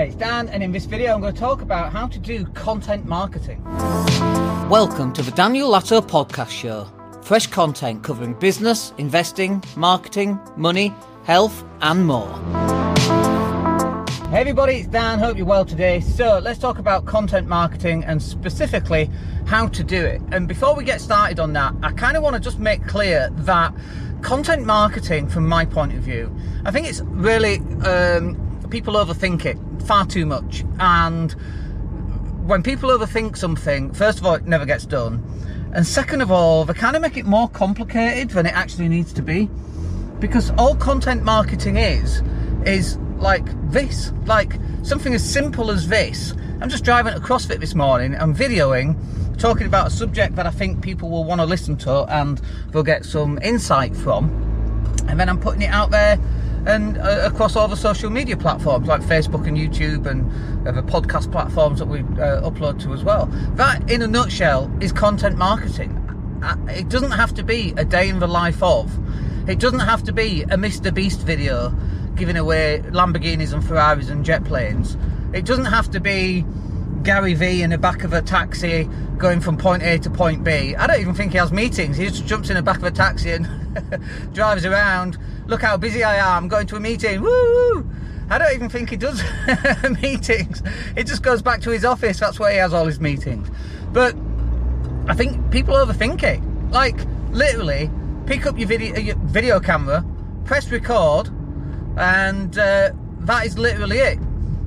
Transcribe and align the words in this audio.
Hey, 0.00 0.06
it's 0.06 0.16
Dan, 0.16 0.48
and 0.48 0.62
in 0.62 0.72
this 0.72 0.86
video, 0.86 1.12
I'm 1.12 1.20
going 1.20 1.34
to 1.34 1.38
talk 1.38 1.60
about 1.60 1.92
how 1.92 2.06
to 2.06 2.18
do 2.18 2.46
content 2.54 3.04
marketing. 3.04 3.62
Welcome 4.70 5.12
to 5.12 5.20
the 5.20 5.30
Daniel 5.30 5.70
Latto 5.70 6.00
Podcast 6.00 6.48
Show. 6.48 6.88
Fresh 7.20 7.48
content 7.48 8.02
covering 8.02 8.32
business, 8.32 8.94
investing, 8.96 9.62
marketing, 9.76 10.40
money, 10.56 10.94
health, 11.24 11.62
and 11.82 12.06
more. 12.06 12.32
Hey, 14.30 14.40
everybody, 14.40 14.76
it's 14.76 14.88
Dan. 14.88 15.18
Hope 15.18 15.36
you're 15.36 15.44
well 15.44 15.66
today. 15.66 16.00
So, 16.00 16.38
let's 16.38 16.58
talk 16.58 16.78
about 16.78 17.04
content 17.04 17.46
marketing 17.46 18.02
and 18.04 18.22
specifically 18.22 19.10
how 19.44 19.68
to 19.68 19.84
do 19.84 20.02
it. 20.02 20.22
And 20.32 20.48
before 20.48 20.74
we 20.74 20.82
get 20.82 21.02
started 21.02 21.38
on 21.38 21.52
that, 21.52 21.74
I 21.82 21.92
kind 21.92 22.16
of 22.16 22.22
want 22.22 22.36
to 22.36 22.40
just 22.40 22.58
make 22.58 22.86
clear 22.86 23.28
that 23.30 23.74
content 24.22 24.64
marketing, 24.64 25.28
from 25.28 25.46
my 25.46 25.66
point 25.66 25.92
of 25.92 25.98
view, 25.98 26.34
I 26.64 26.70
think 26.70 26.88
it's 26.88 27.02
really 27.02 27.58
um, 27.84 28.49
people 28.70 28.94
overthink 28.94 29.44
it 29.44 29.58
far 29.86 30.06
too 30.06 30.26
much. 30.26 30.64
And 30.78 31.32
when 32.46 32.62
people 32.62 32.90
overthink 32.90 33.36
something, 33.36 33.92
first 33.92 34.18
of 34.18 34.26
all, 34.26 34.34
it 34.34 34.46
never 34.46 34.66
gets 34.66 34.86
done. 34.86 35.22
And 35.74 35.86
second 35.86 36.20
of 36.20 36.30
all, 36.30 36.64
they 36.64 36.74
kind 36.74 36.96
of 36.96 37.02
make 37.02 37.16
it 37.16 37.26
more 37.26 37.48
complicated 37.48 38.30
than 38.30 38.46
it 38.46 38.54
actually 38.54 38.88
needs 38.88 39.12
to 39.14 39.22
be. 39.22 39.48
Because 40.18 40.50
all 40.58 40.74
content 40.74 41.22
marketing 41.22 41.76
is, 41.76 42.22
is 42.64 42.96
like 43.18 43.46
this. 43.70 44.12
Like 44.26 44.54
something 44.82 45.14
as 45.14 45.28
simple 45.28 45.70
as 45.70 45.88
this. 45.88 46.34
I'm 46.60 46.68
just 46.68 46.84
driving 46.84 47.14
to 47.14 47.20
CrossFit 47.20 47.60
this 47.60 47.74
morning, 47.74 48.14
I'm 48.16 48.34
videoing, 48.34 48.94
talking 49.38 49.66
about 49.66 49.86
a 49.86 49.90
subject 49.90 50.36
that 50.36 50.46
I 50.46 50.50
think 50.50 50.82
people 50.82 51.08
will 51.08 51.24
want 51.24 51.40
to 51.40 51.46
listen 51.46 51.76
to 51.78 52.04
and 52.10 52.38
they'll 52.70 52.82
get 52.82 53.04
some 53.06 53.38
insight 53.42 53.96
from. 53.96 54.28
And 55.08 55.18
then 55.18 55.28
I'm 55.28 55.40
putting 55.40 55.62
it 55.62 55.70
out 55.70 55.90
there 55.90 56.18
and 56.66 56.98
uh, 56.98 57.22
across 57.24 57.56
all 57.56 57.68
the 57.68 57.76
social 57.76 58.10
media 58.10 58.36
platforms 58.36 58.86
like 58.86 59.00
Facebook 59.00 59.46
and 59.46 59.56
YouTube 59.56 60.06
and 60.06 60.68
uh, 60.68 60.72
the 60.72 60.82
podcast 60.82 61.32
platforms 61.32 61.78
that 61.78 61.86
we 61.86 62.00
uh, 62.00 62.48
upload 62.48 62.80
to 62.82 62.92
as 62.92 63.02
well. 63.02 63.26
That, 63.54 63.90
in 63.90 64.02
a 64.02 64.06
nutshell, 64.06 64.70
is 64.80 64.92
content 64.92 65.36
marketing. 65.36 65.96
Uh, 66.42 66.56
it 66.68 66.88
doesn't 66.88 67.12
have 67.12 67.34
to 67.34 67.42
be 67.42 67.72
a 67.76 67.84
day 67.84 68.08
in 68.08 68.18
the 68.18 68.28
life 68.28 68.62
of. 68.62 68.90
It 69.48 69.58
doesn't 69.58 69.80
have 69.80 70.02
to 70.04 70.12
be 70.12 70.42
a 70.42 70.56
Mr. 70.56 70.92
Beast 70.92 71.20
video 71.20 71.74
giving 72.14 72.36
away 72.36 72.82
Lamborghinis 72.88 73.52
and 73.52 73.64
Ferraris 73.64 74.10
and 74.10 74.24
jet 74.24 74.44
planes. 74.44 74.96
It 75.32 75.44
doesn't 75.44 75.66
have 75.66 75.90
to 75.92 76.00
be 76.00 76.44
Gary 77.02 77.34
Vee 77.34 77.62
in 77.62 77.70
the 77.70 77.78
back 77.78 78.04
of 78.04 78.12
a 78.12 78.20
taxi 78.20 78.88
going 79.16 79.40
from 79.40 79.56
point 79.56 79.82
A 79.82 79.98
to 79.98 80.10
point 80.10 80.44
B. 80.44 80.74
I 80.76 80.86
don't 80.86 81.00
even 81.00 81.14
think 81.14 81.32
he 81.32 81.38
has 81.38 81.52
meetings. 81.52 81.96
He 81.96 82.06
just 82.06 82.26
jumps 82.26 82.50
in 82.50 82.56
the 82.56 82.62
back 82.62 82.78
of 82.78 82.84
a 82.84 82.90
taxi 82.90 83.30
and 83.30 83.48
drives 84.34 84.64
around. 84.64 85.18
Look 85.50 85.62
how 85.62 85.76
busy 85.76 86.04
I 86.04 86.14
am, 86.14 86.44
I'm 86.44 86.48
going 86.48 86.68
to 86.68 86.76
a 86.76 86.80
meeting. 86.80 87.22
Woo! 87.22 87.84
I 88.30 88.38
don't 88.38 88.54
even 88.54 88.68
think 88.68 88.88
he 88.88 88.96
does 88.96 89.20
meetings. 90.00 90.62
It 90.94 91.08
just 91.08 91.24
goes 91.24 91.42
back 91.42 91.60
to 91.62 91.70
his 91.70 91.84
office. 91.84 92.20
That's 92.20 92.38
where 92.38 92.52
he 92.52 92.58
has 92.58 92.72
all 92.72 92.86
his 92.86 93.00
meetings. 93.00 93.50
But 93.92 94.14
I 95.08 95.14
think 95.14 95.50
people 95.50 95.74
overthink 95.74 96.22
it. 96.22 96.40
Like 96.70 97.04
literally, 97.32 97.90
pick 98.26 98.46
up 98.46 98.56
your 98.60 98.68
video 98.68 98.96
your 98.96 99.16
video 99.16 99.58
camera, 99.58 100.04
press 100.44 100.70
record, 100.70 101.30
and 101.96 102.56
uh, 102.56 102.92
that 103.22 103.44
is 103.44 103.58
literally 103.58 103.98
it. 103.98 104.20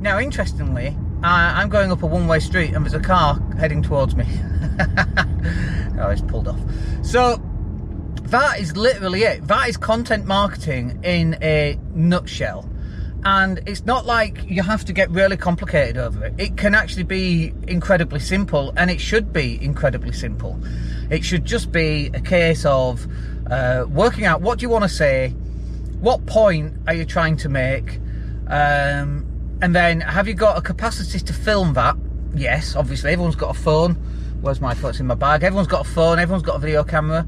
Now, 0.00 0.18
interestingly, 0.18 0.96
I'm 1.22 1.68
going 1.68 1.92
up 1.92 2.02
a 2.02 2.06
one-way 2.06 2.40
street 2.40 2.72
and 2.72 2.86
there's 2.86 2.94
a 2.94 3.00
car 3.00 3.38
heading 3.58 3.82
towards 3.82 4.16
me. 4.16 4.24
oh, 5.98 6.08
it's 6.08 6.22
pulled 6.22 6.48
off. 6.48 6.60
So 7.02 7.36
that 8.30 8.60
is 8.60 8.76
literally 8.76 9.22
it. 9.22 9.46
That 9.48 9.68
is 9.68 9.76
content 9.76 10.26
marketing 10.26 11.00
in 11.02 11.36
a 11.42 11.78
nutshell. 11.94 12.68
And 13.24 13.60
it's 13.66 13.84
not 13.84 14.06
like 14.06 14.48
you 14.48 14.62
have 14.62 14.84
to 14.86 14.92
get 14.92 15.10
really 15.10 15.36
complicated 15.36 15.98
over 15.98 16.24
it. 16.24 16.34
It 16.38 16.56
can 16.56 16.74
actually 16.74 17.02
be 17.02 17.52
incredibly 17.66 18.20
simple, 18.20 18.72
and 18.76 18.90
it 18.90 19.00
should 19.00 19.32
be 19.32 19.62
incredibly 19.62 20.12
simple. 20.12 20.58
It 21.10 21.24
should 21.24 21.44
just 21.44 21.70
be 21.70 22.10
a 22.14 22.20
case 22.20 22.64
of 22.64 23.06
uh, 23.50 23.84
working 23.90 24.24
out 24.24 24.40
what 24.40 24.58
do 24.58 24.62
you 24.62 24.70
want 24.70 24.84
to 24.84 24.88
say, 24.88 25.30
what 26.00 26.24
point 26.24 26.72
are 26.86 26.94
you 26.94 27.04
trying 27.04 27.36
to 27.38 27.48
make, 27.50 27.98
um, 28.46 29.26
and 29.60 29.74
then 29.74 30.00
have 30.00 30.26
you 30.26 30.34
got 30.34 30.56
a 30.56 30.62
capacity 30.62 31.18
to 31.18 31.32
film 31.32 31.74
that? 31.74 31.96
Yes, 32.34 32.74
obviously. 32.74 33.12
Everyone's 33.12 33.36
got 33.36 33.54
a 33.54 33.58
phone. 33.58 33.96
Where's 34.40 34.60
my 34.60 34.72
phone? 34.72 34.90
It's 34.90 35.00
in 35.00 35.06
my 35.06 35.14
bag. 35.14 35.42
Everyone's 35.42 35.68
got 35.68 35.86
a 35.86 35.90
phone. 35.90 36.18
Everyone's 36.18 36.44
got 36.44 36.56
a 36.56 36.58
video 36.58 36.84
camera. 36.84 37.26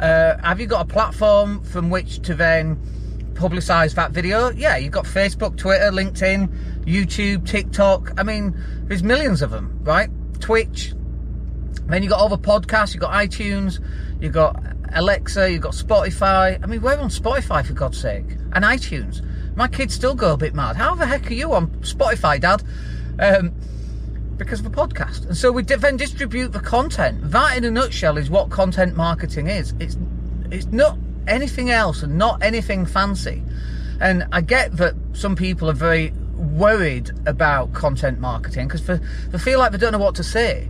Uh, 0.00 0.38
have 0.42 0.58
you 0.58 0.66
got 0.66 0.80
a 0.80 0.88
platform 0.88 1.62
from 1.62 1.90
which 1.90 2.20
to 2.22 2.34
then 2.34 2.76
publicise 3.34 3.94
that 3.94 4.12
video? 4.12 4.50
Yeah, 4.50 4.76
you've 4.76 4.92
got 4.92 5.04
Facebook, 5.04 5.56
Twitter, 5.56 5.90
LinkedIn, 5.90 6.84
YouTube, 6.86 7.46
TikTok. 7.46 8.18
I 8.18 8.22
mean, 8.22 8.58
there's 8.84 9.02
millions 9.02 9.42
of 9.42 9.50
them, 9.50 9.78
right? 9.82 10.08
Twitch. 10.40 10.94
Then 11.86 12.02
you've 12.02 12.10
got 12.10 12.20
all 12.20 12.30
the 12.30 12.38
podcasts. 12.38 12.94
You've 12.94 13.02
got 13.02 13.12
iTunes. 13.12 13.78
You've 14.20 14.32
got 14.32 14.62
Alexa. 14.94 15.50
You've 15.50 15.62
got 15.62 15.74
Spotify. 15.74 16.58
I 16.62 16.66
mean, 16.66 16.80
we're 16.80 16.96
on 16.96 17.10
Spotify 17.10 17.64
for 17.64 17.74
God's 17.74 18.00
sake. 18.00 18.30
And 18.52 18.64
iTunes. 18.64 19.24
My 19.54 19.68
kids 19.68 19.92
still 19.94 20.14
go 20.14 20.32
a 20.32 20.36
bit 20.36 20.54
mad. 20.54 20.76
How 20.76 20.94
the 20.94 21.04
heck 21.04 21.30
are 21.30 21.34
you 21.34 21.52
on 21.52 21.68
Spotify, 21.80 22.40
Dad? 22.40 22.62
Um, 23.18 23.52
because 24.40 24.58
of 24.60 24.64
the 24.64 24.76
podcast. 24.76 25.26
And 25.26 25.36
so 25.36 25.52
we 25.52 25.62
then 25.62 25.96
distribute 25.96 26.52
the 26.52 26.60
content. 26.60 27.30
That, 27.30 27.56
in 27.56 27.64
a 27.64 27.70
nutshell, 27.70 28.16
is 28.16 28.30
what 28.30 28.50
content 28.50 28.96
marketing 28.96 29.46
is. 29.46 29.74
It's 29.78 29.96
it's 30.50 30.66
not 30.66 30.98
anything 31.28 31.70
else 31.70 32.02
and 32.02 32.18
not 32.18 32.42
anything 32.42 32.86
fancy. 32.86 33.42
And 34.00 34.26
I 34.32 34.40
get 34.40 34.76
that 34.78 34.94
some 35.12 35.36
people 35.36 35.68
are 35.68 35.74
very 35.74 36.10
worried 36.34 37.10
about 37.26 37.74
content 37.74 38.18
marketing 38.18 38.66
because 38.66 38.86
they, 38.86 39.38
feel 39.38 39.58
like 39.58 39.72
they 39.72 39.78
don't 39.78 39.92
know 39.92 39.98
what 39.98 40.14
to 40.16 40.24
say. 40.24 40.68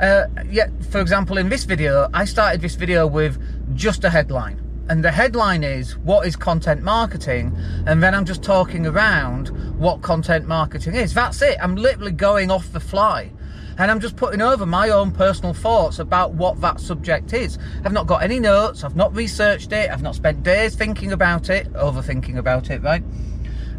Uh, 0.00 0.24
yet, 0.46 0.70
for 0.90 1.00
example, 1.00 1.36
in 1.36 1.50
this 1.50 1.64
video, 1.64 2.08
I 2.14 2.24
started 2.24 2.62
this 2.62 2.74
video 2.74 3.06
with 3.06 3.36
just 3.76 4.02
a 4.02 4.10
headline 4.10 4.69
and 4.90 5.04
the 5.04 5.12
headline 5.12 5.62
is 5.62 5.96
what 5.98 6.26
is 6.26 6.34
content 6.34 6.82
marketing? 6.82 7.56
And 7.86 8.02
then 8.02 8.12
i'm 8.12 8.24
just 8.24 8.42
talking 8.42 8.88
around 8.88 9.48
what 9.78 10.02
content 10.02 10.48
marketing 10.48 10.96
is. 10.96 11.14
That's 11.14 11.40
it. 11.42 11.56
I'm 11.62 11.76
literally 11.76 12.10
going 12.10 12.50
off 12.50 12.72
the 12.72 12.80
fly. 12.80 13.30
And 13.78 13.88
i'm 13.88 14.00
just 14.00 14.16
putting 14.16 14.42
over 14.42 14.66
my 14.66 14.90
own 14.90 15.12
personal 15.12 15.54
thoughts 15.54 16.00
about 16.00 16.34
what 16.34 16.60
that 16.60 16.80
subject 16.80 17.32
is. 17.32 17.56
I've 17.84 17.92
not 17.92 18.08
got 18.08 18.24
any 18.24 18.40
notes. 18.40 18.82
I've 18.82 18.96
not 18.96 19.14
researched 19.14 19.70
it. 19.70 19.90
I've 19.92 20.02
not 20.02 20.16
spent 20.16 20.42
days 20.42 20.74
thinking 20.74 21.12
about 21.12 21.50
it 21.50 21.72
overthinking 21.74 22.36
about 22.36 22.68
it 22.70 22.82
right? 22.82 23.04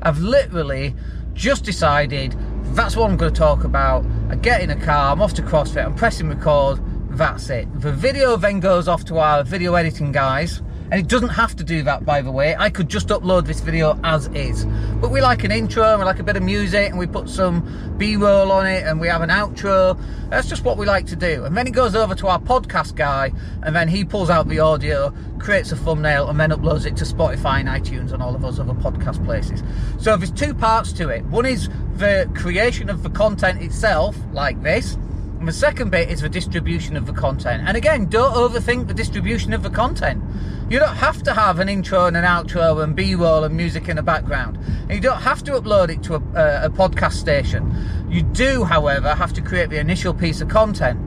I've 0.02 0.20
literally 0.20 0.96
just 1.34 1.66
decided 1.66 2.38
that's 2.74 2.96
what 2.96 3.10
i'm 3.10 3.18
going 3.18 3.34
to 3.34 3.38
talk 3.38 3.66
about. 3.66 4.06
I 4.30 4.36
get 4.38 4.62
in 4.62 4.70
a 4.70 4.78
car 4.78 5.12
i'm 5.12 5.22
off 5.22 5.34
to 5.34 5.42
crossfit 5.42 5.86
i'm 5.86 5.94
pressing 5.94 6.30
record 6.30 6.80
that's 7.18 7.50
it. 7.50 7.68
The 7.82 7.92
video 7.92 8.38
then 8.38 8.62
goes 8.62 8.88
off 8.88 9.04
to 9.06 9.18
our 9.18 9.44
video 9.44 9.74
editing 9.74 10.14
guys 10.14 10.62
and 10.92 11.00
it 11.00 11.08
doesn't 11.08 11.30
have 11.30 11.56
to 11.56 11.64
do 11.64 11.84
that, 11.84 12.06
by 12.06 12.22
the 12.22 12.32
way. 12.32 12.54
I 12.54 12.70
could 12.70 12.90
just 12.90 13.08
upload 13.08 13.46
this 13.46 13.62
video 13.62 13.98
as 14.04 14.28
is. 14.28 14.66
But 15.00 15.10
we 15.10 15.22
like 15.22 15.46
an 15.46 15.52
intro 15.52 15.84
and 15.84 16.00
we 16.00 16.06
like 16.06 16.20
a 16.20 16.24
bit 16.24 16.36
of 16.36 16.44
music 16.44 16.90
and 16.90 17.00
we 17.00 17.08
put 17.08 17.30
some 17.30 17.96
B-roll 17.98 18.52
on 18.52 18.68
it 18.68 18.86
and 18.86 19.00
we 19.00 19.08
have 19.08 19.22
an 19.22 19.30
outro. 19.30 19.98
That's 20.30 20.50
just 20.50 20.66
what 20.66 20.78
we 20.78 20.86
like 20.86 21.08
to 21.08 21.16
do. 21.16 21.46
And 21.46 21.56
then 21.56 21.66
it 21.66 21.72
goes 21.72 21.96
over 21.96 22.14
to 22.16 22.28
our 22.28 22.40
podcast 22.40 22.96
guy 22.96 23.32
and 23.64 23.74
then 23.74 23.88
he 23.88 24.04
pulls 24.04 24.30
out 24.30 24.50
the 24.50 24.60
audio, 24.60 25.14
creates 25.40 25.72
a 25.72 25.78
thumbnail 25.78 26.30
and 26.30 26.38
then 26.38 26.52
uploads 26.52 26.86
it 26.86 26.98
to 26.98 27.06
Spotify 27.06 27.62
and 27.62 27.70
iTunes 27.70 28.12
and 28.12 28.22
all 28.22 28.36
of 28.36 28.42
those 28.42 28.60
other 28.60 28.74
podcast 28.74 29.24
places. 29.24 29.64
So 29.98 30.18
there's 30.18 30.30
two 30.30 30.54
parts 30.54 30.92
to 30.94 31.08
it. 31.08 31.24
One 31.28 31.46
is 31.46 31.70
the 31.96 32.30
creation 32.36 32.90
of 32.90 33.02
the 33.02 33.10
content 33.10 33.62
itself, 33.62 34.18
like 34.34 34.62
this. 34.62 34.98
And 35.42 35.48
the 35.48 35.54
second 35.54 35.90
bit 35.90 36.12
is 36.12 36.22
the 36.22 36.30
distribution 36.30 36.96
of 36.96 37.08
the 37.08 37.14
content. 37.14 37.64
And 37.66 37.76
again, 37.76 38.06
don't 38.06 38.36
overthink 38.36 38.88
the 38.88 38.94
distribution 38.94 39.54
of 39.54 39.64
the 39.64 39.72
content. 39.72 40.24
You 40.70 40.78
don't 40.78 40.96
have 40.98 41.24
to 41.24 41.34
have 41.34 41.58
an 41.58 41.68
intro 41.68 42.06
and 42.06 42.16
an 42.16 42.26
outro 42.26 42.84
and 42.84 42.96
B-roll 42.96 43.44
and 43.44 43.58
music 43.58 43.90
in 43.90 43.96
the 43.96 44.04
background. 44.04 44.60
And 44.82 44.92
you 44.92 45.00
don't 45.00 45.24
have 45.24 45.44
to 45.46 45.54
upload 45.54 45.90
it 45.90 46.04
to 46.04 46.14
a, 46.14 46.20
a, 46.36 46.66
a 46.66 46.70
podcast 46.70 47.14
station. 47.14 47.76
You 48.08 48.22
do, 48.22 48.64
however, 48.64 49.16
have 49.16 49.34
to 49.34 49.42
create 49.42 49.72
the 49.72 49.80
initial 49.80 50.14
piece 50.14 50.42
of 50.42 50.50
content 50.50 51.00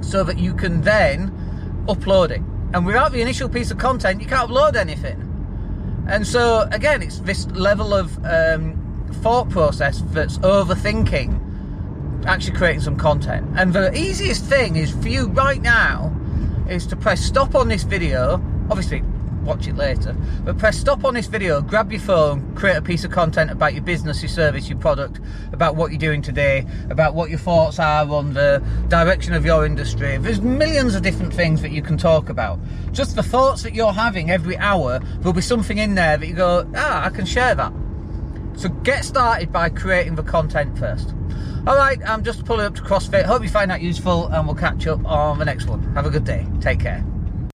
so 0.00 0.22
that 0.22 0.38
you 0.38 0.54
can 0.54 0.82
then 0.82 1.32
upload 1.88 2.30
it. 2.30 2.42
And 2.72 2.86
without 2.86 3.10
the 3.10 3.20
initial 3.20 3.48
piece 3.48 3.72
of 3.72 3.78
content, 3.78 4.20
you 4.20 4.28
can't 4.28 4.48
upload 4.48 4.76
anything. 4.76 5.18
And 6.06 6.24
so, 6.24 6.68
again, 6.70 7.02
it's 7.02 7.18
this 7.18 7.48
level 7.48 7.92
of 7.92 8.16
um, 8.24 9.08
thought 9.22 9.50
process 9.50 10.02
that's 10.12 10.38
overthinking 10.38 11.45
actually 12.26 12.56
creating 12.56 12.80
some 12.80 12.96
content. 12.96 13.46
And 13.56 13.72
the 13.72 13.96
easiest 13.96 14.44
thing 14.44 14.76
is 14.76 14.90
for 14.90 15.08
you 15.08 15.28
right 15.28 15.62
now 15.62 16.14
is 16.68 16.86
to 16.88 16.96
press 16.96 17.20
stop 17.20 17.54
on 17.54 17.68
this 17.68 17.84
video 17.84 18.42
obviously 18.70 19.02
watch 19.42 19.66
it 19.68 19.76
later. 19.76 20.14
But 20.44 20.58
press 20.58 20.76
stop 20.76 21.04
on 21.04 21.14
this 21.14 21.26
video, 21.26 21.62
grab 21.62 21.92
your 21.92 22.00
phone, 22.00 22.54
create 22.56 22.76
a 22.76 22.82
piece 22.82 23.04
of 23.04 23.12
content 23.12 23.50
about 23.50 23.74
your 23.74 23.82
business, 23.82 24.20
your 24.20 24.28
service, 24.28 24.68
your 24.68 24.78
product, 24.78 25.20
about 25.52 25.76
what 25.76 25.92
you're 25.92 26.00
doing 26.00 26.20
today, 26.20 26.66
about 26.90 27.14
what 27.14 27.30
your 27.30 27.38
thoughts 27.38 27.78
are 27.78 28.10
on 28.10 28.34
the 28.34 28.62
direction 28.88 29.32
of 29.32 29.44
your 29.44 29.64
industry. 29.64 30.18
There's 30.18 30.40
millions 30.40 30.94
of 30.94 31.02
different 31.02 31.32
things 31.32 31.62
that 31.62 31.70
you 31.70 31.80
can 31.80 31.96
talk 31.96 32.28
about. 32.28 32.58
Just 32.92 33.14
the 33.14 33.22
thoughts 33.22 33.62
that 33.62 33.74
you're 33.74 33.92
having 33.92 34.30
every 34.30 34.58
hour, 34.58 34.98
there'll 35.18 35.32
be 35.32 35.40
something 35.40 35.78
in 35.78 35.94
there 35.94 36.16
that 36.16 36.26
you 36.26 36.34
go, 36.34 36.68
ah, 36.74 37.04
I 37.04 37.10
can 37.10 37.24
share 37.24 37.54
that. 37.54 37.72
So 38.56 38.68
get 38.68 39.04
started 39.04 39.52
by 39.52 39.68
creating 39.68 40.16
the 40.16 40.22
content 40.24 40.76
first. 40.78 41.14
All 41.66 41.76
right, 41.76 41.98
I'm 42.06 42.22
just 42.22 42.44
pulling 42.44 42.64
up 42.64 42.76
to 42.76 42.82
CrossFit. 42.82 43.24
Hope 43.24 43.42
you 43.42 43.48
find 43.48 43.72
that 43.72 43.80
useful, 43.80 44.28
and 44.28 44.46
we'll 44.46 44.54
catch 44.54 44.86
up 44.86 45.04
on 45.04 45.40
the 45.40 45.44
next 45.44 45.66
one. 45.66 45.82
Have 45.94 46.06
a 46.06 46.10
good 46.10 46.22
day. 46.22 46.46
Take 46.60 46.78
care. 46.78 47.04